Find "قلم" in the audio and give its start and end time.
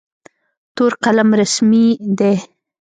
1.03-1.29